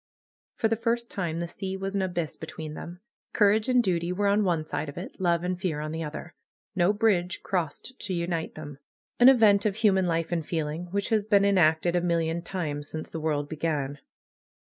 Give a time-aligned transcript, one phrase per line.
[0.55, 3.01] For the first time the sea was an abyss between them.
[3.33, 6.33] Courage and duty were on one side of it; love and fear on the other.
[6.75, 8.79] No bridge crossed to unite them.
[9.19, 13.11] An event of human life and feeling, which has been enacted a million times since
[13.11, 13.99] the world began.